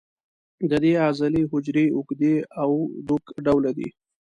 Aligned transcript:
د 0.69 0.71
دې 0.83 0.93
عضلې 1.05 1.41
حجرې 1.51 1.85
اوږدې 1.95 2.35
او 2.61 2.71
دوک 3.07 3.25
ډوله 3.45 3.71
دي. 3.77 3.89